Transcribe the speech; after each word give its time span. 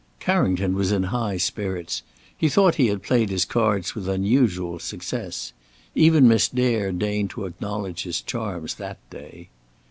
Carrington 0.19 0.73
was 0.73 0.91
in 0.91 1.03
high 1.13 1.37
spirits. 1.37 2.01
He 2.35 2.49
thought 2.49 2.73
he 2.73 2.87
had 2.87 3.03
played 3.03 3.29
his 3.29 3.45
cards 3.45 3.93
with 3.93 4.09
unusual 4.09 4.79
success. 4.79 5.53
Even 5.93 6.27
Miss 6.27 6.47
Dare 6.49 6.91
deigned 6.91 7.29
to 7.29 7.45
acknowledge 7.45 8.01
his 8.01 8.19
charms 8.19 8.73
that 8.73 8.97
day. 9.11 9.49